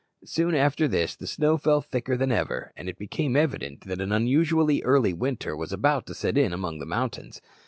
[0.25, 4.11] Soon after this the snow fell thicker than ever, and it became evident that an
[4.11, 7.39] unusually early winter was about to set in among the mountains.